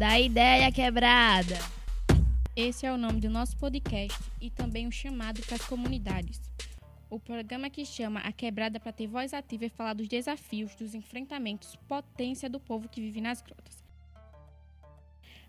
Da 0.00 0.18
ideia 0.18 0.72
quebrada. 0.72 1.58
Esse 2.56 2.86
é 2.86 2.90
o 2.90 2.96
nome 2.96 3.20
do 3.20 3.28
nosso 3.28 3.54
podcast 3.58 4.18
e 4.40 4.48
também 4.48 4.86
um 4.86 4.90
chamado 4.90 5.42
para 5.42 5.56
as 5.56 5.66
comunidades. 5.66 6.40
O 7.10 7.20
programa 7.20 7.68
que 7.68 7.84
chama 7.84 8.20
a 8.20 8.32
quebrada 8.32 8.80
para 8.80 8.92
ter 8.92 9.06
voz 9.06 9.34
ativa 9.34 9.66
e 9.66 9.68
falar 9.68 9.92
dos 9.92 10.08
desafios, 10.08 10.74
dos 10.74 10.94
enfrentamentos, 10.94 11.76
potência 11.86 12.48
do 12.48 12.58
povo 12.58 12.88
que 12.88 12.98
vive 12.98 13.20
nas 13.20 13.42
grotas. 13.42 13.84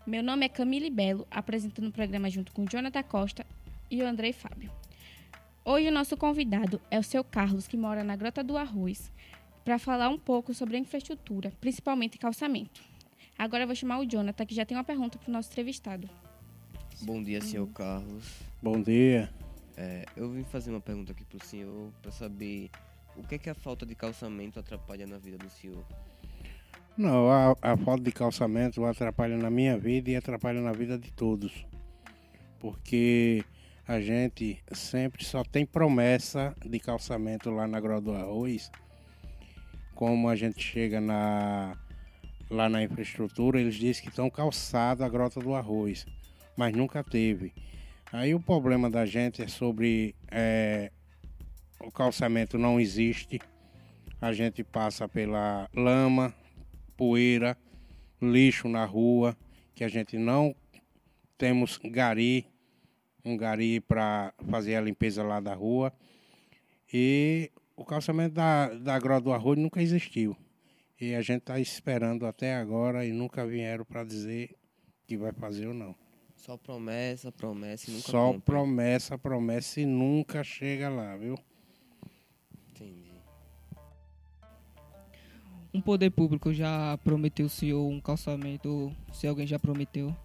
Meu 0.06 0.22
nome 0.22 0.44
é 0.44 0.50
Camille 0.50 0.90
Belo, 0.90 1.26
apresentando 1.30 1.88
o 1.88 1.92
programa 1.92 2.28
junto 2.28 2.52
com 2.52 2.66
Jonathan 2.66 3.04
Costa 3.04 3.46
e 3.90 4.02
o 4.02 4.06
Andrei 4.06 4.34
Fábio. 4.34 4.70
Hoje 5.64 5.88
o 5.88 5.92
nosso 5.92 6.14
convidado 6.14 6.78
é 6.90 6.98
o 6.98 7.02
seu 7.02 7.24
Carlos, 7.24 7.66
que 7.66 7.78
mora 7.78 8.04
na 8.04 8.16
Grota 8.16 8.44
do 8.44 8.58
Arroz, 8.58 9.10
para 9.64 9.78
falar 9.78 10.10
um 10.10 10.18
pouco 10.18 10.52
sobre 10.52 10.76
a 10.76 10.80
infraestrutura, 10.80 11.50
principalmente 11.58 12.18
calçamento. 12.18 12.91
Agora 13.42 13.64
eu 13.64 13.66
vou 13.66 13.74
chamar 13.74 13.98
o 13.98 14.06
Jonathan, 14.06 14.46
que 14.46 14.54
já 14.54 14.64
tem 14.64 14.76
uma 14.76 14.84
pergunta 14.84 15.18
para 15.18 15.28
o 15.28 15.32
nosso 15.32 15.50
entrevistado. 15.50 16.08
Bom 17.00 17.20
dia, 17.20 17.40
senhor 17.40 17.66
Carlos. 17.70 18.40
Bom 18.62 18.80
dia. 18.80 19.34
É, 19.76 20.04
eu 20.16 20.30
vim 20.30 20.44
fazer 20.44 20.70
uma 20.70 20.80
pergunta 20.80 21.10
aqui 21.10 21.24
para 21.24 21.38
o 21.38 21.44
senhor 21.44 21.90
para 22.00 22.12
saber 22.12 22.70
o 23.16 23.26
que 23.26 23.34
é 23.34 23.38
que 23.38 23.50
a 23.50 23.54
falta 23.54 23.84
de 23.84 23.96
calçamento 23.96 24.60
atrapalha 24.60 25.08
na 25.08 25.18
vida 25.18 25.38
do 25.38 25.50
senhor. 25.50 25.84
Não, 26.96 27.28
a, 27.28 27.56
a 27.60 27.76
falta 27.76 28.04
de 28.04 28.12
calçamento 28.12 28.84
atrapalha 28.84 29.36
na 29.36 29.50
minha 29.50 29.76
vida 29.76 30.08
e 30.08 30.14
atrapalha 30.14 30.60
na 30.60 30.70
vida 30.70 30.96
de 30.96 31.10
todos. 31.10 31.66
Porque 32.60 33.44
a 33.88 34.00
gente 34.00 34.62
sempre 34.70 35.24
só 35.24 35.42
tem 35.42 35.66
promessa 35.66 36.54
de 36.64 36.78
calçamento 36.78 37.50
lá 37.50 37.66
na 37.66 37.80
Grota 37.80 38.02
do 38.02 38.12
Arroz. 38.12 38.70
Como 39.96 40.28
a 40.28 40.36
gente 40.36 40.62
chega 40.62 41.00
na, 41.00 41.76
lá 42.52 42.68
na 42.68 42.82
infraestrutura, 42.82 43.58
eles 43.58 43.76
dizem 43.76 44.02
que 44.02 44.10
estão 44.10 44.28
calçados 44.28 45.02
a 45.02 45.08
Grota 45.08 45.40
do 45.40 45.54
Arroz, 45.54 46.06
mas 46.56 46.74
nunca 46.74 47.02
teve. 47.02 47.52
Aí 48.12 48.34
o 48.34 48.40
problema 48.40 48.90
da 48.90 49.06
gente 49.06 49.42
é 49.42 49.48
sobre 49.48 50.14
é, 50.30 50.92
o 51.80 51.90
calçamento 51.90 52.58
não 52.58 52.78
existe. 52.78 53.40
A 54.20 54.32
gente 54.32 54.62
passa 54.62 55.08
pela 55.08 55.68
lama, 55.74 56.32
poeira, 56.94 57.56
lixo 58.20 58.68
na 58.68 58.84
rua, 58.84 59.36
que 59.74 59.82
a 59.82 59.88
gente 59.88 60.18
não 60.18 60.54
temos 61.38 61.80
gari, 61.82 62.46
um 63.24 63.36
gari 63.36 63.80
para 63.80 64.34
fazer 64.50 64.76
a 64.76 64.80
limpeza 64.80 65.22
lá 65.22 65.40
da 65.40 65.54
rua. 65.54 65.90
E 66.92 67.50
o 67.74 67.84
calçamento 67.84 68.34
da, 68.34 68.68
da 68.74 68.98
Grota 68.98 69.22
do 69.22 69.32
Arroz 69.32 69.58
nunca 69.58 69.80
existiu. 69.80 70.36
E 71.02 71.16
a 71.16 71.20
gente 71.20 71.40
está 71.40 71.58
esperando 71.58 72.26
até 72.26 72.54
agora 72.54 73.04
e 73.04 73.10
nunca 73.10 73.44
vieram 73.44 73.84
para 73.84 74.04
dizer 74.04 74.56
que 75.04 75.16
vai 75.16 75.32
fazer 75.32 75.66
ou 75.66 75.74
não. 75.74 75.96
Só 76.36 76.56
promessa, 76.56 77.32
promessa 77.32 77.90
e 77.90 77.94
nunca 77.94 78.08
Só 78.08 78.26
cumpre. 78.28 78.42
promessa, 78.42 79.18
promessa 79.18 79.80
e 79.80 79.84
nunca 79.84 80.44
chega 80.44 80.88
lá, 80.88 81.16
viu? 81.16 81.36
Entendi. 82.70 83.10
Um 85.74 85.80
poder 85.80 86.10
público 86.10 86.54
já 86.54 86.96
prometeu 86.98 87.46
o 87.46 87.50
senhor 87.50 87.84
um 87.84 88.00
calçamento, 88.00 88.94
se 89.12 89.26
alguém 89.26 89.44
já 89.44 89.58
prometeu? 89.58 90.16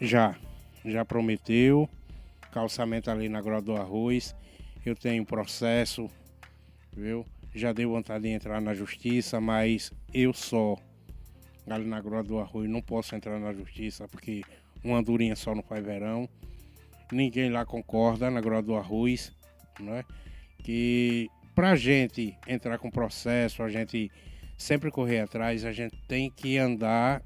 Já, 0.00 0.36
já 0.84 1.04
prometeu. 1.04 1.88
Calçamento 2.50 3.08
ali 3.08 3.28
na 3.28 3.40
Grota 3.40 3.66
do 3.66 3.76
Arroz. 3.76 4.34
Eu 4.84 4.96
tenho 4.96 5.24
processo, 5.24 6.10
viu? 6.92 7.24
Já 7.54 7.72
dei 7.72 7.84
vontade 7.84 8.24
de 8.24 8.30
entrar 8.30 8.60
na 8.60 8.74
justiça, 8.74 9.40
mas 9.40 9.92
eu 10.14 10.32
só, 10.32 10.76
ali 11.68 11.84
na 11.84 12.00
Grota 12.00 12.28
do 12.28 12.38
Arroz, 12.38 12.68
não 12.68 12.80
posso 12.80 13.14
entrar 13.14 13.38
na 13.40 13.52
justiça 13.52 14.06
porque 14.06 14.42
uma 14.84 14.98
andorinha 14.98 15.34
só 15.34 15.54
não 15.54 15.62
faz 15.62 15.84
verão. 15.84 16.28
Ninguém 17.12 17.50
lá 17.50 17.66
concorda 17.66 18.30
na 18.30 18.40
Grota 18.40 18.62
do 18.62 18.76
Arroz, 18.76 19.32
né? 19.80 20.04
Que 20.62 21.28
pra 21.54 21.74
gente 21.74 22.36
entrar 22.46 22.78
com 22.78 22.90
processo, 22.90 23.62
a 23.62 23.68
gente 23.68 24.10
sempre 24.56 24.90
correr 24.90 25.20
atrás, 25.20 25.64
a 25.64 25.72
gente 25.72 25.96
tem 26.06 26.30
que 26.30 26.56
andar 26.56 27.22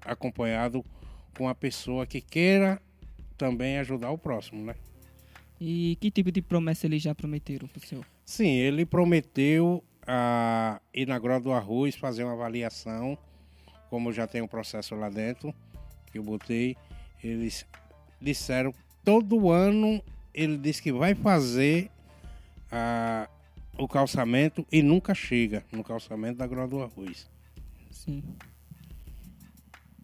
acompanhado 0.00 0.84
com 1.36 1.48
a 1.48 1.54
pessoa 1.54 2.06
que 2.06 2.20
queira 2.20 2.80
também 3.36 3.78
ajudar 3.78 4.10
o 4.10 4.18
próximo, 4.18 4.64
né? 4.64 4.74
E 5.60 5.96
que 6.00 6.10
tipo 6.10 6.32
de 6.32 6.40
promessa 6.40 6.86
eles 6.86 7.02
já 7.02 7.14
prometeram 7.14 7.68
pro 7.68 7.80
senhor? 7.86 8.06
Sim, 8.26 8.50
ele 8.50 8.84
prometeu 8.84 9.82
a 10.06 10.80
ir 10.92 11.06
na 11.06 11.18
Grota 11.18 11.44
do 11.44 11.52
Arroz 11.52 11.94
fazer 11.94 12.24
uma 12.24 12.32
avaliação, 12.32 13.16
como 13.88 14.12
já 14.12 14.26
tem 14.26 14.42
um 14.42 14.48
processo 14.48 14.94
lá 14.96 15.08
dentro, 15.08 15.54
que 16.12 16.18
eu 16.18 16.22
botei, 16.22 16.76
eles 17.22 17.64
disseram 18.20 18.74
todo 19.04 19.50
ano 19.50 20.02
ele 20.34 20.58
disse 20.58 20.82
que 20.82 20.92
vai 20.92 21.14
fazer 21.14 21.90
a, 22.70 23.28
o 23.78 23.88
calçamento 23.88 24.66
e 24.70 24.82
nunca 24.82 25.14
chega 25.14 25.64
no 25.72 25.82
calçamento 25.82 26.38
da 26.38 26.46
Grota 26.46 26.68
do 26.68 26.82
Arroz. 26.82 27.30
Sim. 27.90 28.22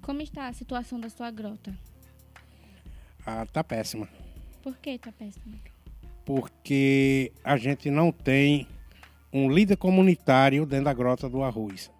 Como 0.00 0.22
está 0.22 0.48
a 0.48 0.52
situação 0.52 0.98
da 0.98 1.10
sua 1.10 1.30
grota? 1.30 1.76
Ah, 3.26 3.44
tá 3.46 3.62
péssima. 3.62 4.08
Por 4.62 4.76
que 4.78 4.98
tá 4.98 5.12
péssimo? 5.12 5.71
Porque 6.24 7.32
a 7.42 7.56
gente 7.56 7.90
não 7.90 8.12
tem 8.12 8.66
um 9.32 9.50
líder 9.50 9.76
comunitário 9.76 10.66
dentro 10.66 10.86
da 10.86 10.92
Grota 10.92 11.28
do 11.28 11.42
Arroz. 11.42 11.90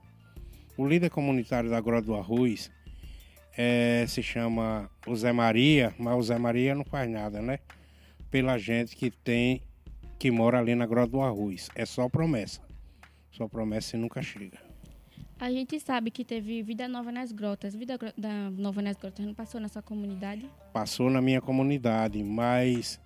O 0.77 0.87
líder 0.87 1.11
comunitário 1.11 1.71
da 1.71 1.81
Grota 1.81 2.07
do 2.07 2.15
Arroz 2.15 2.71
eh, 3.57 4.05
se 4.09 4.23
chama 4.23 4.91
o 5.07 5.15
Zé 5.17 5.33
Maria, 5.33 5.95
mas 5.99 6.17
o 6.17 6.23
Zé 6.23 6.39
Maria 6.39 6.75
não 6.75 6.85
faz 6.85 7.11
nada, 7.11 7.41
né? 7.41 7.59
Pela 8.31 8.59
gente 8.59 8.97
que 8.97 9.11
tem, 9.11 9.63
que 10.19 10.31
mora 10.31 10.59
ali 10.59 10.75
na 10.75 10.87
Grota 10.87 11.13
do 11.13 11.21
Arroz. 11.21 11.69
É 11.75 11.85
só 11.85 12.09
promessa. 12.09 12.61
Só 13.31 13.49
promessa 13.49 13.97
e 13.97 14.01
nunca 14.01 14.23
chega. 14.23 14.59
A 15.41 15.51
gente 15.51 15.81
sabe 15.81 16.11
que 16.11 16.25
teve 16.25 16.63
Vida 16.63 16.87
Nova 16.87 17.11
nas 17.11 17.33
Grotas. 17.33 17.75
Vida 17.75 17.99
Nova 18.53 18.81
nas 18.81 18.97
Grotas 18.97 19.27
não 19.27 19.35
passou 19.35 19.61
na 19.61 19.69
sua 19.69 19.83
comunidade? 19.83 20.49
Passou 20.73 21.11
na 21.11 21.21
minha 21.21 21.41
comunidade, 21.41 22.23
mas 22.23 23.01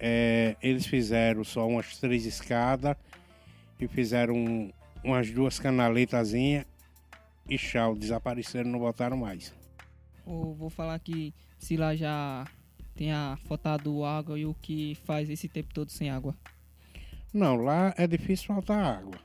eh, 0.00 0.56
eles 0.62 0.86
fizeram 0.86 1.44
só 1.44 1.68
umas 1.68 1.98
três 1.98 2.24
escadas 2.26 2.96
e 3.78 3.86
fizeram 3.86 4.34
um- 4.34 4.72
umas 5.04 5.30
duas 5.30 5.58
canaletazinhas 5.58 6.64
e 7.48 7.56
tchau, 7.58 7.94
desapareceram, 7.94 8.70
não 8.70 8.78
voltaram 8.78 9.16
mais. 9.16 9.54
Ou 10.26 10.54
vou 10.54 10.70
falar 10.70 10.98
que 10.98 11.34
se 11.58 11.76
lá 11.76 11.94
já 11.94 12.46
tenha 12.94 13.38
faltado 13.46 14.04
água 14.04 14.38
e 14.38 14.44
o 14.46 14.54
que 14.54 14.96
faz 15.04 15.28
esse 15.30 15.48
tempo 15.48 15.72
todo 15.74 15.90
sem 15.90 16.10
água. 16.10 16.36
Não, 17.32 17.56
lá 17.56 17.94
é 17.96 18.06
difícil 18.06 18.46
faltar 18.46 18.98
água. 18.98 19.18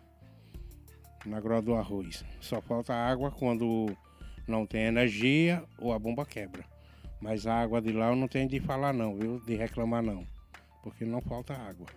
Na 1.26 1.40
Grota 1.40 1.64
do 1.64 1.76
Arroz. 1.76 2.24
Só 2.40 2.62
falta 2.62 2.94
água 2.94 3.32
quando 3.32 3.96
não 4.48 4.66
tem 4.66 4.84
energia 4.84 5.64
ou 5.80 5.92
a 5.92 5.98
bomba 5.98 6.26
quebra. 6.26 6.64
Mas 7.20 7.48
a 7.48 7.56
água 7.62 7.82
de 7.82 7.92
lá 7.92 8.10
eu 8.10 8.16
não 8.16 8.28
tenho 8.28 8.48
de 8.48 8.60
falar 8.60 8.94
não, 8.94 9.16
viu? 9.16 9.40
De 9.40 9.56
reclamar 9.56 10.04
não. 10.04 10.26
Porque 10.86 11.04
não 11.04 11.20
falta 11.20 11.52
água. 11.56 11.88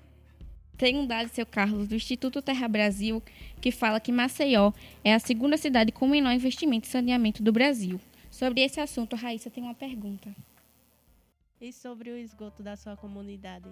Tem 0.79 0.97
um 0.97 1.07
dado, 1.07 1.29
seu 1.29 1.45
Carlos, 1.45 1.89
do 1.89 1.95
Instituto 1.95 2.41
Terra 2.41 2.67
Brasil, 2.67 3.23
que 3.61 3.71
fala 3.71 4.01
que 4.01 4.11
Maceió 4.11 4.73
é 5.05 5.13
a 5.13 5.19
segunda 5.19 5.59
cidade 5.59 5.93
com 5.93 6.09
menor 6.09 6.33
investimento 6.33 6.89
em 6.89 6.91
saneamento 6.91 7.43
do 7.43 7.53
Brasil. 7.53 8.01
Sobre 8.31 8.63
esse 8.63 8.81
assunto, 8.81 9.13
a 9.13 9.19
Raíssa 9.19 9.51
tem 9.51 9.63
uma 9.63 9.75
pergunta. 9.75 10.35
E 11.61 11.71
sobre 11.71 12.09
o 12.09 12.17
esgoto 12.17 12.63
da 12.63 12.77
sua 12.77 12.97
comunidade? 12.97 13.69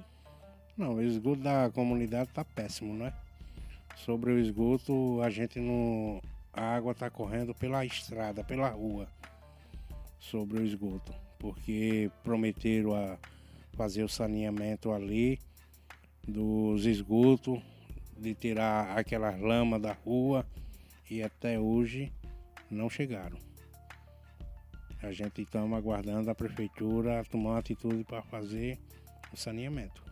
Não, 0.77 0.97
o 0.97 1.03
esgoto 1.03 1.41
da 1.41 1.71
comunidade 1.71 2.29
tá 2.35 2.45
péssimo, 2.45 2.93
né? 2.93 3.15
Sobre 3.95 4.33
o 4.33 4.39
esgoto, 4.39 5.23
a 5.23 5.31
gente 5.31 5.59
não. 5.59 6.21
A 6.53 6.75
água 6.75 6.95
tá 6.95 7.09
correndo 7.09 7.55
pela 7.55 7.87
estrada, 7.87 8.45
pela 8.45 8.69
rua. 8.69 9.09
Sobre 10.19 10.59
o 10.59 10.63
esgoto. 10.63 11.15
Porque 11.39 12.11
prometeram 12.23 12.95
a 12.95 13.17
fazer 13.77 14.03
o 14.03 14.09
saneamento 14.09 14.91
ali 14.91 15.39
dos 16.27 16.87
esgotos, 16.87 17.61
de 18.19 18.35
tirar 18.35 18.97
aquelas 18.97 19.39
lamas 19.41 19.81
da 19.81 19.93
rua 19.93 20.47
e 21.11 21.23
até 21.23 21.61
hoje 21.61 22.13
não 22.71 22.89
chegaram. 22.89 23.39
A 25.03 25.13
gente 25.13 25.43
estamos 25.43 25.77
aguardando 25.77 26.31
a 26.31 26.35
prefeitura 26.35 27.23
tomar 27.31 27.51
uma 27.51 27.59
atitude 27.59 28.03
para 28.03 28.23
fazer 28.23 28.79
o 29.33 29.37
saneamento. 29.37 30.03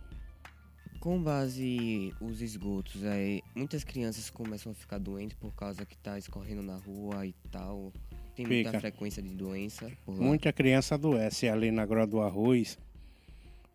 Com 1.00 1.22
base 1.22 2.14
os 2.20 2.40
esgotos, 2.40 3.04
aí 3.04 3.42
muitas 3.54 3.82
crianças 3.82 4.30
começam 4.30 4.72
a 4.72 4.74
ficar 4.74 4.98
doentes 4.98 5.36
por 5.36 5.52
causa 5.54 5.84
que 5.84 5.96
tá 5.98 6.18
escorrendo 6.18 6.62
na 6.62 6.76
rua 6.76 7.26
e 7.26 7.34
tal. 7.50 7.92
Tem 8.34 8.46
muita 8.46 8.70
Fica. 8.70 8.80
frequência 8.80 9.22
de 9.22 9.30
doença. 9.34 9.90
Muita 10.06 10.52
criança 10.52 10.94
adoece 10.94 11.48
ali 11.48 11.70
na 11.70 11.84
Grota 11.84 12.06
do 12.06 12.20
Arroz, 12.20 12.78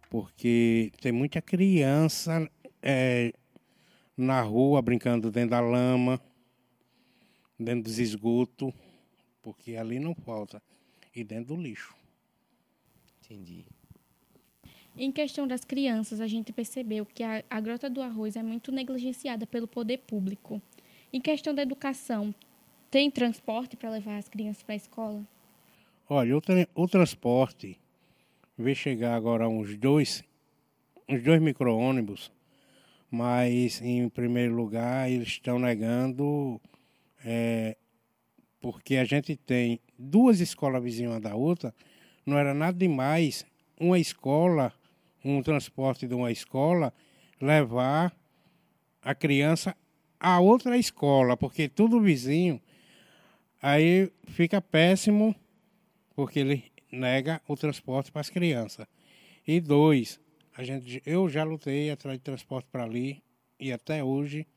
porque 0.09 0.91
tem 0.99 1.11
muita 1.11 1.41
criança 1.41 2.49
é, 2.81 3.33
na 4.17 4.41
rua 4.41 4.81
brincando 4.81 5.29
dentro 5.29 5.51
da 5.51 5.61
lama, 5.61 6.19
dentro 7.57 7.83
dos 7.83 7.99
esgotos, 7.99 8.73
porque 9.41 9.75
ali 9.75 9.99
não 9.99 10.15
falta. 10.15 10.61
e 11.15 11.23
dentro 11.23 11.55
do 11.55 11.61
lixo. 11.61 11.95
Entendi. 13.23 13.65
Em 14.97 15.11
questão 15.11 15.47
das 15.47 15.63
crianças, 15.63 16.19
a 16.19 16.27
gente 16.27 16.51
percebeu 16.51 17.05
que 17.05 17.23
a, 17.23 17.43
a 17.49 17.59
Grota 17.59 17.89
do 17.89 18.01
Arroz 18.01 18.35
é 18.35 18.43
muito 18.43 18.71
negligenciada 18.71 19.47
pelo 19.47 19.67
poder 19.67 19.99
público. 19.99 20.61
Em 21.11 21.21
questão 21.21 21.53
da 21.53 21.61
educação, 21.61 22.33
tem 22.91 23.09
transporte 23.09 23.77
para 23.77 23.89
levar 23.89 24.17
as 24.17 24.27
crianças 24.27 24.63
para 24.63 24.73
a 24.73 24.75
escola? 24.75 25.27
Olha, 26.09 26.35
o, 26.35 26.41
tra 26.41 26.67
o 26.75 26.87
transporte 26.87 27.79
vai 28.61 28.75
chegar 28.75 29.15
agora 29.15 29.47
uns 29.47 29.77
dois, 29.77 30.21
uns 31.07 31.23
dois 31.23 31.41
micro-ônibus, 31.41 32.29
mas 33.09 33.81
em 33.81 34.09
primeiro 34.09 34.53
lugar 34.53 35.09
eles 35.09 35.29
estão 35.29 35.57
negando 35.57 36.61
é, 37.23 37.77
porque 38.59 38.97
a 38.97 39.05
gente 39.05 39.37
tem 39.37 39.79
duas 39.97 40.41
escolas 40.41 40.83
vizinhas 40.83 41.13
uma 41.13 41.21
da 41.21 41.35
outra, 41.35 41.73
não 42.25 42.37
era 42.37 42.53
nada 42.53 42.77
demais 42.77 43.45
uma 43.79 43.97
escola, 43.97 44.73
um 45.23 45.41
transporte 45.41 46.05
de 46.05 46.13
uma 46.13 46.29
escola, 46.29 46.93
levar 47.39 48.13
a 49.01 49.15
criança 49.15 49.75
a 50.19 50.41
outra 50.41 50.77
escola, 50.77 51.37
porque 51.37 51.69
tudo 51.69 52.01
vizinho, 52.01 52.61
aí 53.61 54.11
fica 54.27 54.61
péssimo, 54.61 55.33
porque 56.13 56.41
ele 56.41 56.69
nega 56.91 57.41
o 57.47 57.55
transporte 57.55 58.11
para 58.11 58.21
as 58.21 58.29
crianças. 58.29 58.87
E 59.47 59.59
dois, 59.59 60.19
a 60.55 60.63
gente, 60.63 61.01
eu 61.05 61.29
já 61.29 61.43
lutei 61.43 61.89
atrás 61.89 62.17
de 62.17 62.23
transporte 62.23 62.67
para 62.71 62.83
ali 62.83 63.23
e 63.59 63.71
até 63.71 64.03
hoje 64.03 64.47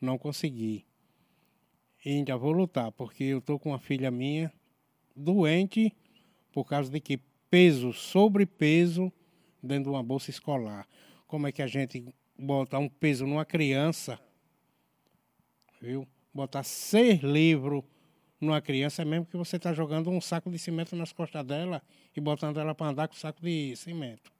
não 0.00 0.18
consegui. 0.18 0.84
E 2.04 2.10
ainda 2.10 2.36
vou 2.36 2.52
lutar, 2.52 2.92
porque 2.92 3.24
eu 3.24 3.38
estou 3.38 3.58
com 3.58 3.70
uma 3.70 3.78
filha 3.78 4.10
minha 4.10 4.52
doente 5.14 5.92
por 6.52 6.64
causa 6.64 6.90
de 6.90 7.00
que 7.00 7.20
peso, 7.50 7.92
sobrepeso 7.92 9.12
dentro 9.62 9.84
de 9.84 9.90
uma 9.90 10.02
bolsa 10.02 10.30
escolar. 10.30 10.86
Como 11.26 11.46
é 11.46 11.52
que 11.52 11.62
a 11.62 11.66
gente 11.66 12.04
bota 12.38 12.78
um 12.78 12.88
peso 12.88 13.26
numa 13.26 13.44
criança, 13.44 14.18
viu? 15.80 16.06
Botar 16.32 16.62
seis 16.62 17.20
livros 17.20 17.82
numa 18.40 18.60
criança 18.60 19.02
é 19.02 19.04
mesmo 19.04 19.26
que 19.26 19.36
você 19.36 19.56
está 19.56 19.72
jogando 19.72 20.10
um 20.10 20.20
saco 20.20 20.50
de 20.50 20.58
cimento 20.58 20.94
nas 20.94 21.12
costas 21.12 21.44
dela 21.44 21.82
e 22.16 22.20
botando 22.20 22.58
ela 22.58 22.74
para 22.74 22.88
andar 22.88 23.08
com 23.08 23.14
saco 23.14 23.40
de 23.42 23.74
cimento. 23.76 24.30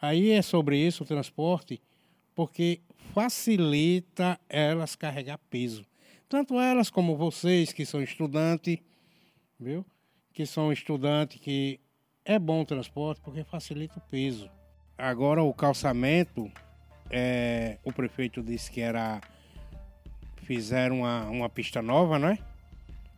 Aí 0.00 0.30
é 0.30 0.42
sobre 0.42 0.78
isso 0.78 1.02
o 1.02 1.06
transporte, 1.06 1.80
porque 2.34 2.80
facilita 3.12 4.40
elas 4.48 4.96
carregar 4.96 5.38
peso. 5.50 5.84
Tanto 6.28 6.58
elas 6.58 6.88
como 6.88 7.16
vocês 7.16 7.72
que 7.72 7.84
são 7.84 8.02
estudantes, 8.02 8.78
viu? 9.58 9.84
Que 10.32 10.46
são 10.46 10.72
estudantes 10.72 11.40
que 11.40 11.80
é 12.24 12.38
bom 12.38 12.62
o 12.62 12.64
transporte 12.64 13.20
porque 13.20 13.42
facilita 13.44 13.98
o 13.98 14.02
peso. 14.02 14.48
Agora 14.96 15.42
o 15.42 15.52
calçamento, 15.52 16.50
é, 17.10 17.78
o 17.84 17.92
prefeito 17.92 18.42
disse 18.42 18.70
que 18.70 18.80
era 18.80 19.20
fizeram 20.42 21.00
uma, 21.00 21.24
uma 21.26 21.48
pista 21.48 21.82
nova, 21.82 22.18
né? 22.18 22.38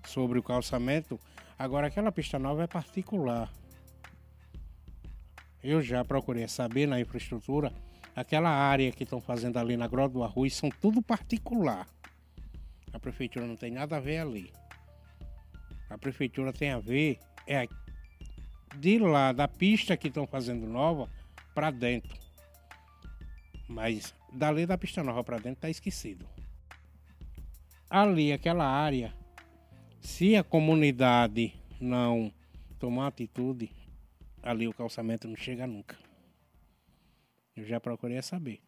Sobre 0.06 0.38
o 0.38 0.42
calçamento. 0.42 1.18
Agora 1.58 1.86
aquela 1.86 2.12
pista 2.12 2.38
nova 2.38 2.64
é 2.64 2.66
particular. 2.66 3.52
Eu 5.62 5.80
já 5.80 6.04
procurei 6.04 6.48
saber 6.48 6.86
na 6.86 7.00
infraestrutura, 7.00 7.72
aquela 8.16 8.50
área 8.50 8.90
que 8.90 9.04
estão 9.04 9.20
fazendo 9.20 9.58
ali 9.58 9.76
na 9.76 9.86
Grota 9.86 10.14
do 10.14 10.24
Arroz 10.24 10.54
são 10.54 10.68
tudo 10.68 11.00
particular. 11.00 11.86
A 12.92 12.98
prefeitura 12.98 13.46
não 13.46 13.56
tem 13.56 13.70
nada 13.70 13.96
a 13.96 14.00
ver 14.00 14.18
ali. 14.18 14.52
A 15.88 15.96
prefeitura 15.96 16.52
tem 16.52 16.70
a 16.70 16.80
ver 16.80 17.20
é 17.46 17.68
de 18.76 18.98
lá 18.98 19.32
da 19.32 19.46
pista 19.46 19.96
que 19.96 20.08
estão 20.08 20.26
fazendo 20.26 20.66
nova 20.66 21.08
para 21.54 21.70
dentro. 21.70 22.18
Mas 23.68 24.14
dali 24.32 24.66
da 24.66 24.76
pista 24.76 25.02
nova 25.02 25.22
para 25.22 25.36
dentro 25.36 25.58
está 25.58 25.70
esquecido. 25.70 26.26
Ali, 27.88 28.32
aquela 28.32 28.66
área, 28.66 29.14
se 30.02 30.34
a 30.34 30.42
comunidade 30.42 31.54
não 31.80 32.32
tomar 32.78 33.06
atitude, 33.06 33.70
ali 34.42 34.66
o 34.66 34.74
calçamento 34.74 35.28
não 35.28 35.36
chega 35.36 35.64
nunca. 35.64 35.96
Eu 37.56 37.64
já 37.64 37.78
procurei 37.78 38.20
saber. 38.20 38.60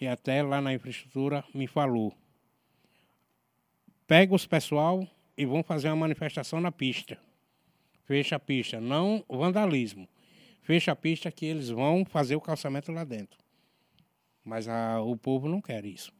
E 0.00 0.06
até 0.06 0.42
lá 0.42 0.60
na 0.60 0.72
infraestrutura 0.72 1.44
me 1.52 1.66
falou. 1.66 2.14
Pega 4.06 4.34
os 4.34 4.46
pessoal 4.46 5.06
e 5.36 5.44
vão 5.44 5.62
fazer 5.62 5.88
uma 5.88 5.96
manifestação 5.96 6.60
na 6.60 6.70
pista. 6.70 7.18
Fecha 8.04 8.36
a 8.36 8.40
pista, 8.40 8.80
não 8.80 9.24
vandalismo. 9.28 10.08
Fecha 10.62 10.92
a 10.92 10.96
pista 10.96 11.32
que 11.32 11.46
eles 11.46 11.68
vão 11.68 12.04
fazer 12.04 12.36
o 12.36 12.40
calçamento 12.40 12.92
lá 12.92 13.02
dentro. 13.02 13.38
Mas 14.44 14.68
a, 14.68 15.00
o 15.00 15.16
povo 15.16 15.48
não 15.48 15.60
quer 15.60 15.84
isso. 15.84 16.12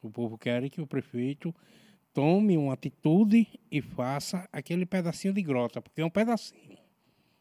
O 0.00 0.10
povo 0.10 0.38
quer 0.38 0.70
que 0.70 0.80
o 0.80 0.86
prefeito 0.86 1.54
tome 2.14 2.56
uma 2.56 2.72
atitude 2.72 3.46
e 3.70 3.82
faça 3.82 4.48
aquele 4.50 4.86
pedacinho 4.86 5.34
de 5.34 5.42
grota, 5.42 5.82
porque 5.82 6.00
é 6.00 6.04
um 6.04 6.10
pedacinho. 6.10 6.78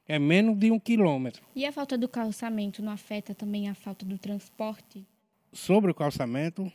É 0.05 0.19
menos 0.19 0.57
de 0.57 0.69
um 0.69 0.79
quilômetro. 0.79 1.45
E 1.55 1.65
a 1.65 1.71
falta 1.71 1.97
do 1.97 2.09
calçamento 2.09 2.83
não 2.83 2.91
afeta 2.91 3.33
também 3.33 3.69
a 3.69 3.75
falta 3.75 4.05
do 4.05 4.17
transporte? 4.17 5.07
Sobre 5.53 5.91
o 5.91 5.95
calçamento, 5.95 6.69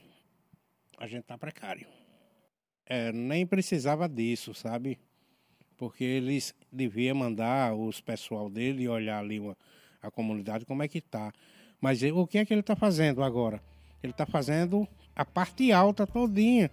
a 0.97 1.07
gente 1.07 1.23
está 1.23 1.37
precário. 1.37 1.87
É, 2.87 3.13
nem 3.13 3.47
precisava 3.47 4.09
disso, 4.09 4.55
sabe? 4.55 4.99
porque 5.79 6.03
eles 6.03 6.53
deviam 6.71 7.17
mandar 7.17 7.73
os 7.73 8.01
pessoal 8.01 8.51
dele 8.51 8.89
olhar 8.89 9.21
ali 9.21 9.39
uma, 9.39 9.57
a 10.03 10.11
comunidade 10.11 10.67
como 10.67 10.83
é 10.83 10.89
que 10.89 10.99
está. 10.99 11.33
Mas 11.81 12.03
o 12.03 12.27
que 12.27 12.39
é 12.39 12.45
que 12.45 12.53
ele 12.53 12.61
está 12.61 12.75
fazendo 12.75 13.23
agora? 13.23 13.63
Ele 14.03 14.11
está 14.11 14.27
fazendo 14.27 14.87
a 15.15 15.25
parte 15.25 15.71
alta 15.71 16.05
todinha. 16.05 16.69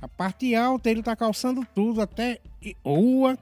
A 0.00 0.08
parte 0.08 0.54
alta 0.54 0.90
ele 0.90 1.00
está 1.00 1.16
calçando 1.16 1.66
tudo, 1.74 2.00
até 2.00 2.40
rua 2.84 3.38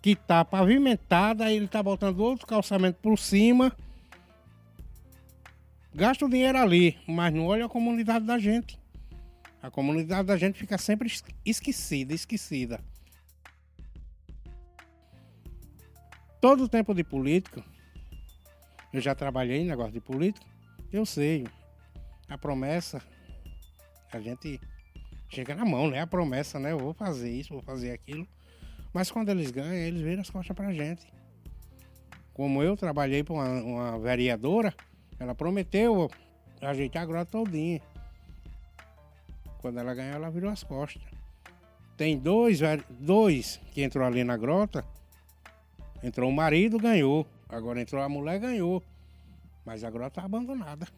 que 0.00 0.10
está 0.10 0.44
pavimentada, 0.44 1.52
ele 1.52 1.64
está 1.64 1.82
botando 1.82 2.20
outro 2.20 2.46
calçamento 2.46 2.98
por 3.00 3.18
cima. 3.18 3.72
Gasta 5.94 6.24
o 6.24 6.28
dinheiro 6.28 6.58
ali, 6.58 6.98
mas 7.06 7.32
não 7.32 7.46
olha 7.46 7.66
a 7.66 7.68
comunidade 7.68 8.24
da 8.24 8.38
gente. 8.38 8.78
A 9.62 9.70
comunidade 9.70 10.26
da 10.26 10.36
gente 10.36 10.58
fica 10.58 10.78
sempre 10.78 11.12
esquecida, 11.44 12.12
esquecida. 12.12 12.80
todo 16.42 16.64
o 16.64 16.68
tempo 16.68 16.92
de 16.92 17.04
política, 17.04 17.64
eu 18.92 19.00
já 19.00 19.14
trabalhei 19.14 19.60
em 19.60 19.64
negócio 19.64 19.92
de 19.92 20.00
política, 20.00 20.44
eu 20.92 21.06
sei. 21.06 21.46
A 22.28 22.36
promessa, 22.36 23.00
a 24.12 24.18
gente 24.18 24.60
chega 25.34 25.54
na 25.54 25.64
mão, 25.64 25.88
né? 25.88 26.00
A 26.00 26.06
promessa, 26.06 26.58
né? 26.58 26.72
Eu 26.72 26.78
vou 26.78 26.92
fazer 26.92 27.30
isso, 27.30 27.52
vou 27.52 27.62
fazer 27.62 27.92
aquilo. 27.92 28.26
Mas 28.92 29.10
quando 29.10 29.30
eles 29.30 29.50
ganham, 29.50 29.72
eles 29.72 30.00
viram 30.00 30.20
as 30.20 30.30
costas 30.30 30.54
pra 30.54 30.72
gente. 30.72 31.06
Como 32.34 32.62
eu 32.62 32.76
trabalhei 32.76 33.22
para 33.22 33.34
uma, 33.34 33.48
uma, 33.62 33.98
vereadora, 33.98 34.74
ela 35.18 35.34
prometeu 35.34 36.10
ajeitar 36.60 37.02
a 37.02 37.06
grota 37.06 37.30
todinha. 37.30 37.80
Quando 39.60 39.78
ela 39.78 39.94
ganhou, 39.94 40.14
ela 40.14 40.30
virou 40.30 40.50
as 40.50 40.62
costas. 40.62 41.02
Tem 41.96 42.18
dois, 42.18 42.60
dois 42.90 43.60
que 43.72 43.82
entrou 43.82 44.06
ali 44.06 44.24
na 44.24 44.36
grota, 44.36 44.84
Entrou 46.02 46.28
o 46.28 46.32
marido, 46.32 46.78
ganhou. 46.78 47.24
Agora 47.48 47.80
entrou 47.80 48.02
a 48.02 48.08
mulher, 48.08 48.40
ganhou. 48.40 48.82
Mas 49.64 49.84
agora 49.84 50.08
está 50.08 50.24
abandonada. 50.24 50.88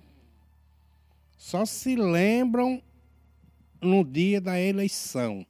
Só 1.37 1.67
se 1.67 1.95
lembram 1.95 2.83
no 3.85 4.05
dia 4.05 4.41
da 4.41 4.59
eleição. 4.59 5.47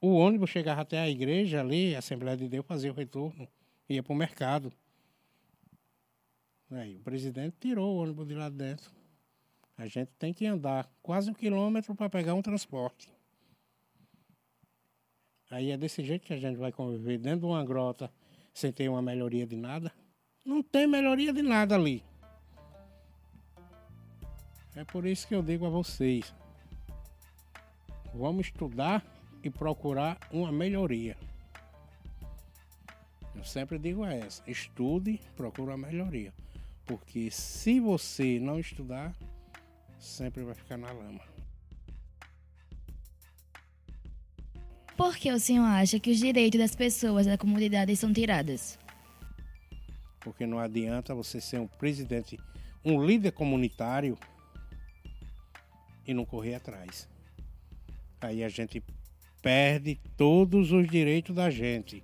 O 0.00 0.14
ônibus 0.14 0.50
chegava 0.50 0.80
até 0.80 0.98
a 0.98 1.08
igreja 1.08 1.60
ali, 1.60 1.94
a 1.94 1.98
Assembleia 1.98 2.36
de 2.36 2.48
Deus 2.48 2.64
fazia 2.64 2.90
o 2.90 2.94
retorno, 2.94 3.46
ia 3.88 4.02
para 4.02 4.12
o 4.12 4.16
mercado. 4.16 4.72
Aí, 6.70 6.96
o 6.96 7.00
presidente 7.00 7.56
tirou 7.60 7.96
o 7.96 8.02
ônibus 8.02 8.26
de 8.26 8.34
lá 8.34 8.48
dentro. 8.48 8.90
A 9.76 9.86
gente 9.86 10.10
tem 10.18 10.32
que 10.32 10.46
andar 10.46 10.90
quase 11.02 11.30
um 11.30 11.34
quilômetro 11.34 11.94
para 11.94 12.08
pegar 12.08 12.34
um 12.34 12.42
transporte. 12.42 13.12
Aí 15.50 15.70
é 15.70 15.76
desse 15.76 16.04
jeito 16.04 16.26
que 16.26 16.32
a 16.32 16.38
gente 16.38 16.56
vai 16.56 16.70
conviver 16.70 17.18
dentro 17.18 17.40
de 17.40 17.46
uma 17.46 17.64
grota 17.64 18.10
sem 18.54 18.72
ter 18.72 18.88
uma 18.88 19.02
melhoria 19.02 19.46
de 19.46 19.56
nada. 19.56 19.92
Não 20.44 20.62
tem 20.62 20.86
melhoria 20.86 21.32
de 21.32 21.42
nada 21.42 21.74
ali. 21.74 22.04
É 24.76 24.84
por 24.84 25.04
isso 25.04 25.26
que 25.26 25.34
eu 25.34 25.42
digo 25.42 25.66
a 25.66 25.70
vocês: 25.70 26.32
vamos 28.14 28.46
estudar 28.46 29.04
e 29.42 29.50
procurar 29.50 30.18
uma 30.30 30.52
melhoria. 30.52 31.16
Eu 33.34 33.44
sempre 33.44 33.78
digo 33.78 34.04
essa: 34.04 34.42
estude, 34.46 35.20
procure 35.36 35.70
uma 35.70 35.88
melhoria. 35.88 36.32
Porque 36.84 37.30
se 37.30 37.80
você 37.80 38.38
não 38.40 38.58
estudar, 38.58 39.14
sempre 39.98 40.42
vai 40.42 40.54
ficar 40.54 40.76
na 40.76 40.90
lama. 40.90 41.20
Por 44.96 45.16
que 45.16 45.32
o 45.32 45.40
senhor 45.40 45.64
acha 45.64 45.98
que 45.98 46.10
os 46.10 46.18
direitos 46.18 46.60
das 46.60 46.76
pessoas 46.76 47.26
da 47.26 47.38
comunidade 47.38 47.96
são 47.96 48.12
tirados? 48.12 48.78
Porque 50.20 50.44
não 50.44 50.58
adianta 50.58 51.14
você 51.14 51.40
ser 51.40 51.58
um 51.58 51.66
presidente, 51.66 52.38
um 52.84 53.02
líder 53.02 53.32
comunitário 53.32 54.18
e 56.06 56.12
não 56.12 56.26
correr 56.26 56.56
atrás. 56.56 57.08
Aí 58.20 58.44
a 58.44 58.48
gente 58.48 58.82
perde 59.40 59.98
todos 60.16 60.72
os 60.72 60.88
direitos 60.88 61.34
da 61.34 61.50
gente. 61.50 62.02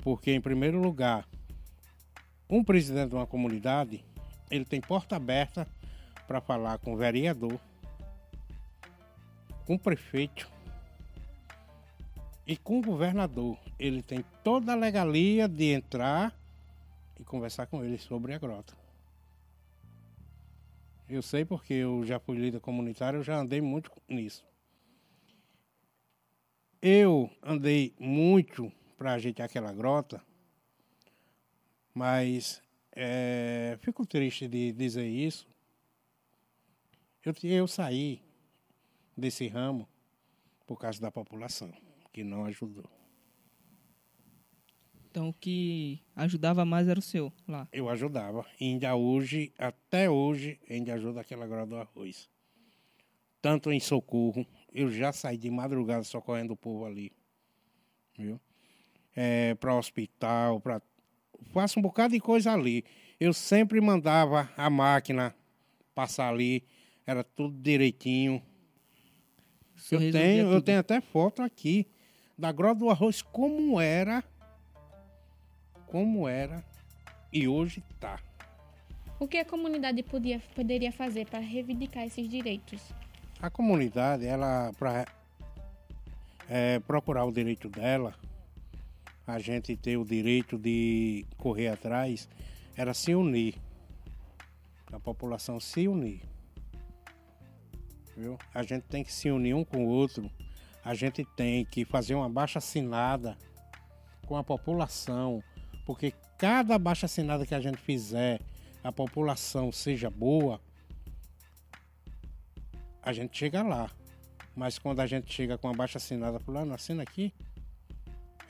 Porque, 0.00 0.32
em 0.32 0.40
primeiro 0.40 0.80
lugar, 0.80 1.26
um 2.48 2.62
presidente 2.62 3.10
de 3.10 3.14
uma 3.14 3.26
comunidade, 3.26 4.04
ele 4.50 4.64
tem 4.64 4.80
porta 4.80 5.16
aberta 5.16 5.66
para 6.26 6.40
falar 6.40 6.78
com 6.78 6.94
o 6.94 6.96
vereador, 6.96 7.58
com 9.66 9.74
o 9.74 9.78
prefeito 9.78 10.50
e 12.46 12.56
com 12.56 12.78
o 12.78 12.82
governador. 12.82 13.58
Ele 13.78 14.02
tem 14.02 14.24
toda 14.42 14.72
a 14.72 14.76
legalia 14.76 15.48
de 15.48 15.72
entrar 15.72 16.34
e 17.18 17.24
conversar 17.24 17.66
com 17.66 17.84
ele 17.84 17.98
sobre 17.98 18.32
a 18.32 18.38
grota. 18.38 18.74
Eu 21.08 21.22
sei 21.22 21.44
porque 21.44 21.74
eu 21.74 22.04
já 22.04 22.18
fui 22.18 22.36
líder 22.36 22.60
comunitário, 22.60 23.18
eu 23.18 23.24
já 23.24 23.38
andei 23.38 23.60
muito 23.60 23.90
nisso. 24.08 24.47
Eu 26.80 27.28
andei 27.42 27.92
muito 27.98 28.72
para 28.96 29.14
ajeitar 29.14 29.46
aquela 29.46 29.72
grota, 29.72 30.22
mas 31.92 32.62
é, 32.92 33.76
fico 33.80 34.06
triste 34.06 34.46
de 34.46 34.72
dizer 34.72 35.06
isso. 35.06 35.48
Eu, 37.24 37.34
eu 37.42 37.66
saí 37.66 38.22
desse 39.16 39.48
ramo 39.48 39.88
por 40.66 40.78
causa 40.78 41.00
da 41.00 41.10
população, 41.10 41.72
que 42.12 42.22
não 42.22 42.44
ajudou. 42.44 42.88
Então 45.10 45.30
o 45.30 45.34
que 45.34 46.00
ajudava 46.14 46.64
mais 46.64 46.86
era 46.86 47.00
o 47.00 47.02
seu 47.02 47.32
lá. 47.48 47.66
Eu 47.72 47.88
ajudava. 47.88 48.46
E 48.60 48.66
ainda 48.66 48.94
hoje, 48.94 49.52
até 49.58 50.08
hoje, 50.08 50.60
ainda 50.70 50.94
ajuda 50.94 51.22
aquela 51.22 51.44
grota 51.46 51.66
do 51.66 51.76
arroz. 51.76 52.30
Tanto 53.42 53.72
em 53.72 53.80
socorro, 53.80 54.46
eu 54.72 54.90
já 54.90 55.12
saí 55.12 55.36
de 55.36 55.50
madrugada 55.50 56.04
socorrendo 56.04 56.52
o 56.52 56.56
povo 56.56 56.84
ali. 56.84 57.12
Viu? 58.16 58.40
É, 59.14 59.54
para 59.54 59.74
hospital, 59.74 60.60
para 60.60 60.80
faço 61.52 61.78
um 61.78 61.82
bocado 61.82 62.14
de 62.14 62.20
coisa 62.20 62.52
ali. 62.52 62.84
Eu 63.18 63.32
sempre 63.32 63.80
mandava 63.80 64.50
a 64.56 64.70
máquina 64.70 65.34
passar 65.94 66.28
ali, 66.28 66.64
era 67.06 67.24
tudo 67.24 67.60
direitinho. 67.60 68.42
Eu 69.90 70.12
tenho, 70.12 70.52
eu 70.52 70.62
tenho 70.62 70.80
até 70.80 71.00
foto 71.00 71.42
aqui 71.42 71.86
da 72.36 72.52
Grota 72.52 72.80
do 72.80 72.90
Arroz 72.90 73.22
como 73.22 73.80
era, 73.80 74.22
como 75.86 76.28
era 76.28 76.64
e 77.32 77.48
hoje 77.48 77.82
tá. 77.98 78.20
O 79.18 79.26
que 79.26 79.38
a 79.38 79.44
comunidade 79.44 80.02
podia, 80.04 80.40
poderia 80.54 80.92
fazer 80.92 81.26
para 81.26 81.40
reivindicar 81.40 82.04
esses 82.04 82.28
direitos? 82.28 82.92
A 83.40 83.48
comunidade, 83.48 84.26
ela 84.26 84.72
para 84.78 85.06
é, 86.48 86.80
procurar 86.80 87.24
o 87.24 87.30
direito 87.30 87.68
dela, 87.68 88.14
a 89.24 89.38
gente 89.38 89.76
ter 89.76 89.96
o 89.96 90.04
direito 90.04 90.58
de 90.58 91.24
correr 91.36 91.68
atrás, 91.68 92.28
era 92.76 92.92
se 92.92 93.14
unir. 93.14 93.54
A 94.92 94.98
população 94.98 95.60
se 95.60 95.86
unir. 95.86 96.22
Viu? 98.16 98.36
A 98.52 98.62
gente 98.64 98.84
tem 98.84 99.04
que 99.04 99.12
se 99.12 99.30
unir 99.30 99.54
um 99.54 99.62
com 99.62 99.84
o 99.84 99.88
outro. 99.88 100.28
A 100.84 100.94
gente 100.94 101.24
tem 101.36 101.64
que 101.64 101.84
fazer 101.84 102.14
uma 102.16 102.28
baixa 102.28 102.58
assinada 102.58 103.36
com 104.26 104.36
a 104.36 104.42
população, 104.42 105.42
porque 105.86 106.12
cada 106.36 106.76
baixa 106.78 107.06
assinada 107.06 107.46
que 107.46 107.54
a 107.54 107.60
gente 107.60 107.78
fizer, 107.78 108.40
a 108.82 108.90
população 108.90 109.70
seja 109.70 110.10
boa, 110.10 110.60
a 113.08 113.12
gente 113.12 113.36
chega 113.38 113.62
lá. 113.62 113.90
Mas 114.54 114.78
quando 114.78 115.00
a 115.00 115.06
gente 115.06 115.32
chega 115.32 115.56
com 115.56 115.68
a 115.68 115.72
baixa 115.72 115.96
assinada, 115.96 116.38
fulano, 116.38 116.74
assina 116.74 117.02
aqui. 117.02 117.32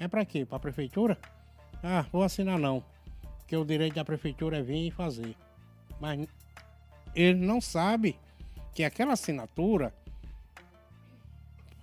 É 0.00 0.08
para 0.08 0.24
quê? 0.24 0.44
Para 0.44 0.56
a 0.56 0.60
prefeitura? 0.60 1.16
Ah, 1.82 2.04
vou 2.10 2.24
assinar 2.24 2.58
não. 2.58 2.82
Porque 3.38 3.56
o 3.56 3.64
direito 3.64 3.94
da 3.94 4.04
prefeitura 4.04 4.58
é 4.58 4.62
vir 4.62 4.88
e 4.88 4.90
fazer. 4.90 5.36
Mas 6.00 6.26
ele 7.14 7.38
não 7.38 7.60
sabe 7.60 8.18
que 8.74 8.82
aquela 8.82 9.12
assinatura 9.12 9.94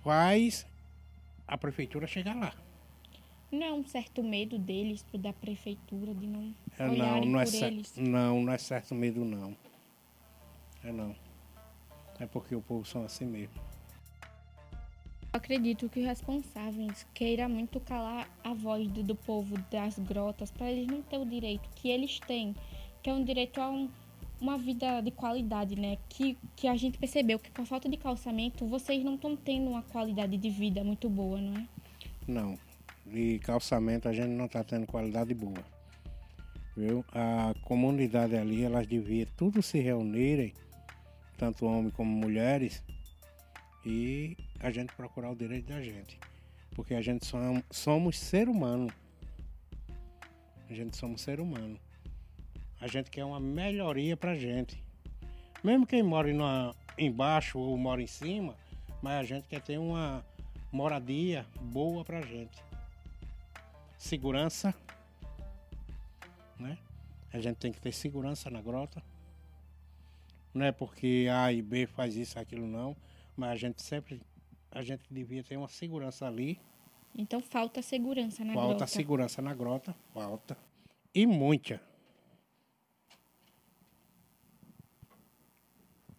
faz 0.04 0.66
a 1.48 1.56
prefeitura 1.56 2.06
chegar 2.06 2.34
lá. 2.36 2.52
Não 3.50 3.66
é 3.66 3.72
um 3.72 3.86
certo 3.86 4.22
medo 4.22 4.58
deles, 4.58 5.04
da 5.14 5.32
prefeitura, 5.32 6.12
de 6.14 6.26
não 6.26 6.54
É, 6.78 6.88
olharem 6.88 7.24
não, 7.24 7.32
não 7.32 7.40
é 7.40 7.44
por 7.46 7.54
eles? 7.54 7.96
não, 7.96 8.42
não 8.42 8.52
é 8.52 8.58
certo 8.58 8.94
medo 8.94 9.24
não. 9.24 9.56
É 10.84 10.92
não. 10.92 11.14
É 12.18 12.26
porque 12.26 12.54
o 12.54 12.60
povo 12.62 12.84
são 12.84 13.04
assim 13.04 13.26
mesmo. 13.26 13.54
Eu 15.32 15.38
acredito 15.38 15.88
que 15.90 16.00
os 16.00 16.06
responsáveis 16.06 17.06
queiram 17.12 17.48
muito 17.50 17.78
calar 17.80 18.26
a 18.42 18.54
voz 18.54 18.88
do, 18.88 19.02
do 19.02 19.14
povo 19.14 19.54
das 19.70 19.98
grotas 19.98 20.50
para 20.50 20.70
eles 20.70 20.86
não 20.86 21.02
ter 21.02 21.18
o 21.18 21.26
direito 21.26 21.68
que 21.74 21.90
eles 21.90 22.18
têm, 22.20 22.54
que 23.02 23.10
é 23.10 23.12
um 23.12 23.22
direito 23.22 23.60
a 23.60 23.68
um- 23.68 23.90
uma 24.40 24.56
vida 24.56 25.00
de 25.02 25.10
qualidade, 25.10 25.76
né? 25.76 25.98
Que, 26.08 26.38
que 26.54 26.66
a 26.66 26.76
gente 26.76 26.96
percebeu 26.98 27.38
que 27.38 27.50
com 27.50 27.62
a 27.62 27.66
falta 27.66 27.86
de 27.88 27.96
calçamento 27.98 28.66
vocês 28.66 29.04
não 29.04 29.16
estão 29.16 29.36
tendo 29.36 29.70
uma 29.70 29.82
qualidade 29.82 30.36
de 30.38 30.48
vida 30.50 30.82
muito 30.82 31.08
boa, 31.10 31.38
não 31.38 31.54
é? 31.54 31.66
Não. 32.26 32.58
De 33.04 33.38
calçamento 33.40 34.08
a 34.08 34.12
gente 34.12 34.28
não 34.28 34.46
está 34.46 34.64
tendo 34.64 34.86
qualidade 34.86 35.34
boa. 35.34 35.62
Viu? 36.76 37.04
A 37.12 37.54
comunidade 37.62 38.36
ali, 38.36 38.62
elas 38.64 38.86
deviam 38.86 39.26
tudo 39.36 39.62
se 39.62 39.78
reunirem, 39.78 40.52
tanto 41.36 41.66
homens 41.66 41.94
como 41.94 42.10
mulheres, 42.10 42.82
e 43.84 44.36
a 44.60 44.70
gente 44.70 44.92
procurar 44.94 45.30
o 45.30 45.36
direito 45.36 45.66
da 45.68 45.80
gente. 45.80 46.18
Porque 46.74 46.94
a 46.94 47.00
gente 47.00 47.24
som- 47.24 47.62
somos 47.70 48.18
ser 48.18 48.48
humano. 48.48 48.92
A 50.68 50.74
gente 50.74 50.96
somos 50.96 51.20
ser 51.20 51.38
humano. 51.40 51.78
A 52.80 52.86
gente 52.88 53.10
quer 53.10 53.24
uma 53.24 53.40
melhoria 53.40 54.16
pra 54.16 54.34
gente. 54.34 54.82
Mesmo 55.62 55.86
quem 55.86 56.02
mora 56.02 56.28
embaixo 56.98 57.58
ou 57.58 57.76
mora 57.78 58.02
em 58.02 58.06
cima, 58.06 58.56
mas 59.00 59.20
a 59.20 59.22
gente 59.22 59.48
quer 59.48 59.60
ter 59.62 59.78
uma 59.78 60.24
moradia 60.72 61.46
boa 61.60 62.04
pra 62.04 62.20
gente. 62.20 62.62
Segurança, 63.96 64.74
né? 66.58 66.76
A 67.32 67.40
gente 67.40 67.56
tem 67.56 67.72
que 67.72 67.80
ter 67.80 67.92
segurança 67.92 68.50
na 68.50 68.60
grota. 68.60 69.02
Não 70.56 70.64
é 70.64 70.72
porque 70.72 71.28
A 71.30 71.52
e 71.52 71.60
B 71.60 71.86
faz 71.86 72.16
isso, 72.16 72.38
aquilo 72.38 72.66
não, 72.66 72.96
mas 73.36 73.50
a 73.50 73.56
gente 73.56 73.82
sempre, 73.82 74.22
a 74.70 74.82
gente 74.82 75.02
devia 75.10 75.44
ter 75.44 75.54
uma 75.58 75.68
segurança 75.68 76.26
ali. 76.26 76.58
Então 77.14 77.42
falta 77.42 77.82
segurança 77.82 78.42
na 78.42 78.54
falta 78.54 78.68
grota. 78.68 78.86
segurança 78.86 79.42
na 79.42 79.54
grota, 79.54 79.94
falta. 80.14 80.56
E 81.14 81.26
muita. 81.26 81.78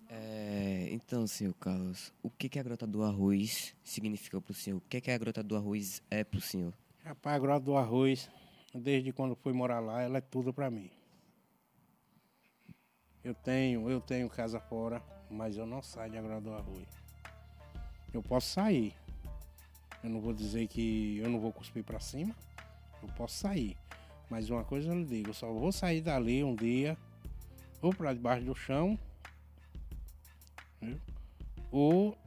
É, 0.08 0.89
então, 0.91 1.25
senhor 1.25 1.56
Carlos, 1.56 2.13
o 2.22 2.29
que, 2.29 2.48
que 2.48 2.60
a 2.60 2.63
Grota 2.63 2.86
do 2.86 3.03
Arroz 3.03 3.75
significa 3.84 4.39
para 4.39 4.51
o 4.51 4.56
senhor? 4.56 4.77
O 4.77 4.82
que, 4.82 5.01
que 5.01 5.10
a 5.10 5.17
Grota 5.17 5.41
do 5.41 5.56
Arroz 5.56 6.03
é 6.12 6.24
para 6.24 6.38
o 6.38 6.41
senhor? 6.41 6.74
Rapaz, 7.03 7.36
a 7.36 7.39
grota 7.39 7.65
do 7.65 7.75
arroz, 7.75 8.29
desde 8.74 9.12
quando 9.12 9.36
fui 9.36 9.51
morar 9.51 9.79
lá, 9.79 10.01
ela 10.01 10.20
é 10.20 10.22
tudo 10.22 10.53
pra 10.53 10.70
mim. 10.70 10.91
Eu 13.27 13.36
tenho, 13.36 13.89
eu 13.89 14.00
tenho 14.00 14.29
casa 14.29 14.57
fora, 14.57 15.03
mas 15.29 15.57
eu 15.57 15.65
não 15.65 15.81
saio 15.81 16.10
da 16.13 16.22
grota 16.22 16.39
do 16.39 16.53
arroz. 16.53 16.88
Eu 18.13 18.24
posso 18.24 18.48
sair. 18.48 18.96
Eu 20.01 20.10
não 20.10 20.22
vou 20.22 20.34
dizer 20.34 20.65
que 20.69 21.17
eu 21.17 21.29
não 21.29 21.38
vou 21.38 21.51
cuspir 21.51 21.84
pra 21.84 22.00
cima. 22.00 22.34
Eu 23.03 23.10
posso 23.17 23.36
sair. 23.36 23.75
Mas 24.29 24.50
uma 24.50 24.63
coisa 24.63 24.88
eu 24.88 24.98
lhe 24.98 25.03
digo, 25.03 25.31
eu 25.31 25.34
só 25.34 25.51
vou 25.51 25.74
sair 25.74 26.00
dali 26.00 26.41
um 26.41 26.55
dia, 26.55 26.98
ou 27.81 27.93
pra 27.93 28.13
debaixo 28.13 28.46
do 28.46 28.55
chão, 28.55 28.98
viu? 30.79 30.98
ou 31.69 32.17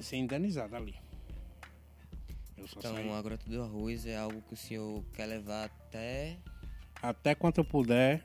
ser 0.00 0.16
indenizado 0.16 0.74
ali. 0.74 0.94
Saio. 2.80 3.00
Então, 3.00 3.14
a 3.14 3.20
Grota 3.20 3.50
do 3.50 3.62
Arroz 3.62 4.06
é 4.06 4.16
algo 4.16 4.40
que 4.40 4.54
o 4.54 4.56
senhor 4.56 5.04
quer 5.12 5.26
levar 5.26 5.66
até. 5.66 6.38
até 7.02 7.34
quanto 7.34 7.58
eu 7.58 7.66
puder, 7.66 8.24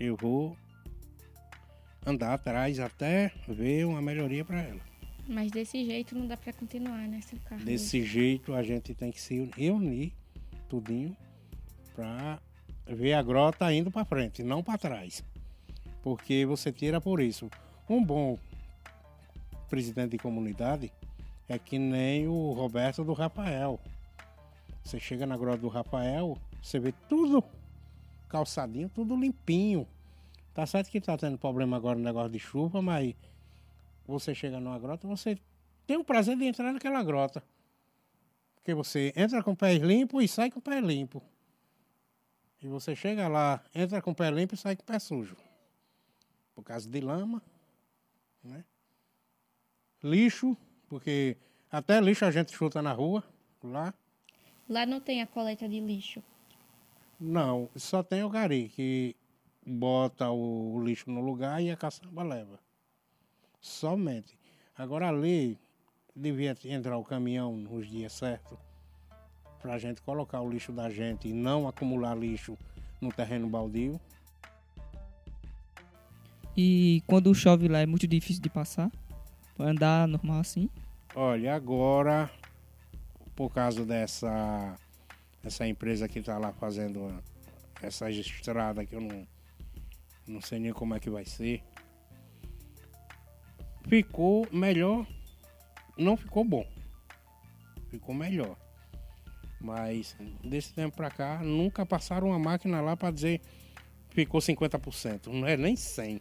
eu 0.00 0.16
vou 0.16 0.56
andar 2.04 2.34
atrás 2.34 2.78
até 2.80 3.32
ver 3.46 3.84
uma 3.86 4.00
melhoria 4.00 4.44
para 4.44 4.60
ela. 4.60 4.80
Mas 5.26 5.50
desse 5.50 5.84
jeito 5.84 6.16
não 6.16 6.26
dá 6.26 6.36
para 6.36 6.52
continuar, 6.54 7.06
né, 7.06 7.20
seu 7.20 7.38
Carlos? 7.40 7.66
Desse 7.66 8.02
jeito 8.02 8.54
a 8.54 8.62
gente 8.62 8.94
tem 8.94 9.10
que 9.10 9.20
se 9.20 9.38
unir 9.70 10.12
tudinho 10.68 11.14
para 11.94 12.40
ver 12.86 13.12
a 13.12 13.22
grota 13.22 13.70
indo 13.72 13.90
para 13.90 14.04
frente, 14.04 14.42
não 14.42 14.62
para 14.62 14.78
trás. 14.78 15.22
Porque 16.02 16.46
você 16.46 16.72
tira 16.72 17.00
por 17.00 17.20
isso. 17.20 17.50
Um 17.88 18.02
bom 18.02 18.38
presidente 19.68 20.12
de 20.12 20.18
comunidade 20.18 20.90
É 21.48 21.58
que 21.58 21.78
nem 21.78 22.28
o 22.28 22.52
Roberto 22.52 23.02
do 23.02 23.14
Rafael. 23.14 23.80
Você 24.84 25.00
chega 25.00 25.26
na 25.26 25.36
grota 25.36 25.58
do 25.58 25.68
Rafael, 25.68 26.36
você 26.62 26.78
vê 26.78 26.92
tudo 27.08 27.42
calçadinho, 28.28 28.90
tudo 28.90 29.16
limpinho. 29.16 29.86
Tá 30.54 30.66
certo 30.66 30.90
que 30.90 31.00
tá 31.00 31.16
tendo 31.16 31.38
problema 31.38 31.76
agora 31.76 31.98
no 31.98 32.04
negócio 32.04 32.30
de 32.30 32.38
chuva, 32.38 32.82
mas 32.82 33.14
você 34.06 34.34
chega 34.34 34.58
numa 34.58 34.78
grota, 34.78 35.06
você 35.06 35.38
tem 35.86 35.96
o 35.96 36.04
prazer 36.04 36.36
de 36.36 36.44
entrar 36.44 36.72
naquela 36.72 37.02
grota. 37.02 37.42
Porque 38.56 38.74
você 38.74 39.12
entra 39.16 39.42
com 39.42 39.52
o 39.52 39.56
pé 39.56 39.74
limpo 39.78 40.20
e 40.20 40.28
sai 40.28 40.50
com 40.50 40.58
o 40.58 40.62
pé 40.62 40.80
limpo. 40.80 41.22
E 42.60 42.66
você 42.66 42.96
chega 42.96 43.28
lá, 43.28 43.62
entra 43.74 44.02
com 44.02 44.10
o 44.10 44.14
pé 44.14 44.30
limpo 44.30 44.54
e 44.54 44.58
sai 44.58 44.74
com 44.76 44.82
o 44.82 44.86
pé 44.86 44.98
sujo. 44.98 45.36
Por 46.54 46.64
causa 46.64 46.88
de 46.88 47.00
lama, 47.00 47.40
né? 48.42 48.64
Lixo, 50.02 50.56
porque 50.88 51.36
até 51.70 52.00
lixo 52.00 52.24
a 52.24 52.30
gente 52.30 52.52
chuta 52.52 52.82
na 52.82 52.92
rua, 52.92 53.22
lá. 53.62 53.94
Lá 54.68 54.84
não 54.84 55.00
tem 55.00 55.22
a 55.22 55.26
coleta 55.26 55.68
de 55.68 55.80
lixo. 55.80 56.22
Não, 57.20 57.68
só 57.76 58.02
tem 58.02 58.22
o 58.22 58.28
gari, 58.28 58.68
que 58.68 59.16
bota 59.68 60.30
o, 60.30 60.82
lixo 60.82 61.10
no 61.10 61.20
lugar 61.20 61.62
e 61.62 61.70
a 61.70 61.76
caçamba 61.76 62.22
leva. 62.22 62.58
Somente. 63.60 64.38
Agora 64.76 65.08
ali 65.08 65.58
devia 66.14 66.56
entrar 66.64 66.96
o 66.96 67.04
caminhão 67.04 67.56
nos 67.56 67.86
dias 67.88 68.12
certos 68.12 68.58
para 69.60 69.74
a 69.74 69.78
gente 69.78 70.00
colocar 70.02 70.40
o 70.40 70.50
lixo 70.50 70.72
da 70.72 70.88
gente 70.88 71.28
e 71.28 71.32
não 71.32 71.68
acumular 71.68 72.14
lixo 72.14 72.56
no 73.00 73.12
terreno 73.12 73.48
baldio. 73.48 74.00
E 76.56 77.02
quando 77.06 77.34
chove 77.34 77.68
lá 77.68 77.80
é 77.80 77.86
muito 77.86 78.06
difícil 78.06 78.42
de 78.42 78.48
passar? 78.48 78.90
Andar 79.58 80.06
normal 80.08 80.40
assim? 80.40 80.70
Olha, 81.14 81.54
agora, 81.54 82.30
por 83.34 83.50
causa 83.50 83.84
dessa 83.84 84.76
essa 85.44 85.66
empresa 85.66 86.08
que 86.08 86.18
está 86.18 86.38
lá 86.38 86.52
fazendo 86.52 87.12
essa 87.80 88.10
estrada 88.10 88.84
que 88.84 88.94
eu 88.94 89.00
não, 89.00 89.26
não 90.28 90.40
sei 90.40 90.58
nem 90.58 90.72
como 90.72 90.94
é 90.94 91.00
que 91.00 91.10
vai 91.10 91.24
ser, 91.24 91.62
ficou 93.88 94.46
melhor. 94.52 95.06
Não 95.96 96.16
ficou 96.16 96.44
bom. 96.44 96.66
Ficou 97.90 98.14
melhor. 98.14 98.56
Mas 99.60 100.16
desse 100.44 100.72
tempo 100.72 100.96
pra 100.96 101.10
cá, 101.10 101.42
nunca 101.42 101.84
passaram 101.84 102.28
uma 102.28 102.38
máquina 102.38 102.80
lá 102.80 102.96
para 102.96 103.10
dizer 103.10 103.40
ficou 104.10 104.40
50%. 104.40 105.26
Não 105.26 105.46
é 105.46 105.56
nem 105.56 105.74
100%. 105.74 106.20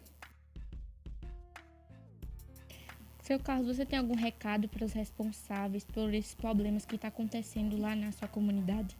Seu 3.21 3.39
Carlos, 3.39 3.75
você 3.75 3.85
tem 3.85 3.99
algum 3.99 4.15
recado 4.15 4.69
para 4.69 4.85
os 4.85 4.93
responsáveis 4.93 5.83
por 5.83 6.13
esses 6.13 6.33
problemas 6.33 6.85
que 6.85 6.95
está 6.95 7.09
acontecendo 7.09 7.77
lá 7.77 7.93
na 7.93 8.09
sua 8.13 8.27
comunidade? 8.27 8.95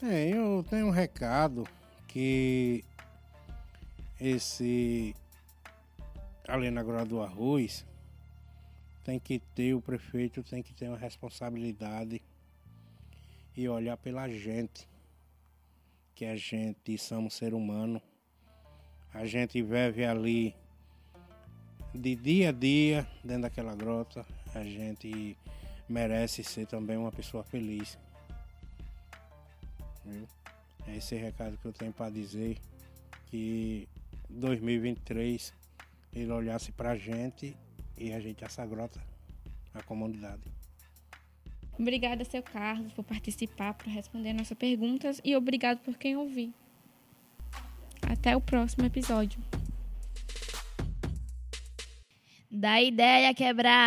É, 0.00 0.28
eu 0.28 0.64
tenho 0.70 0.86
um 0.86 0.90
recado 0.90 1.66
que 2.06 2.84
esse 4.20 5.14
ali 6.46 6.70
na 6.70 6.82
Grota 6.82 7.06
do 7.06 7.22
Arroz 7.22 7.86
tem 9.04 9.18
que 9.18 9.38
ter, 9.38 9.74
o 9.74 9.80
prefeito 9.80 10.42
tem 10.42 10.62
que 10.62 10.74
ter 10.74 10.88
uma 10.88 10.98
responsabilidade 10.98 12.20
e 13.56 13.68
olhar 13.68 13.96
pela 13.96 14.28
gente, 14.28 14.86
que 16.14 16.24
a 16.24 16.36
gente 16.36 16.98
somos 16.98 17.34
ser 17.34 17.54
humano, 17.54 18.00
a 19.12 19.24
gente 19.24 19.62
vive 19.62 20.04
ali 20.04 20.54
de 21.94 22.14
dia 22.14 22.50
a 22.50 22.52
dia 22.52 23.08
dentro 23.24 23.42
daquela 23.42 23.74
grota, 23.74 24.24
a 24.54 24.62
gente 24.62 25.36
merece 25.88 26.44
ser 26.44 26.66
também 26.66 26.96
uma 26.96 27.10
pessoa 27.10 27.42
feliz. 27.42 27.98
Viu? 30.04 30.28
É 30.86 30.96
esse 30.96 31.16
recado 31.16 31.56
que 31.56 31.66
eu 31.66 31.72
tenho 31.72 31.92
para 31.92 32.10
dizer 32.10 32.58
que 33.26 33.88
2023 34.30 35.52
ele 36.12 36.30
olhasse 36.32 36.72
pra 36.72 36.96
gente 36.96 37.56
e 37.96 38.12
a 38.12 38.20
gente 38.20 38.44
essa 38.44 38.64
grota, 38.66 39.00
a 39.74 39.82
comunidade. 39.82 40.42
Obrigada, 41.78 42.24
seu 42.24 42.42
Carlos, 42.42 42.92
por 42.92 43.04
participar, 43.04 43.74
por 43.74 43.88
responder 43.88 44.32
nossas 44.32 44.56
perguntas 44.56 45.20
e 45.24 45.34
obrigado 45.34 45.78
por 45.78 45.96
quem 45.96 46.16
ouviu. 46.16 46.52
Até 48.02 48.36
o 48.36 48.40
próximo 48.40 48.84
episódio. 48.84 49.40
Da 52.50 52.82
ideia 52.82 53.32
quebrar. 53.32 53.80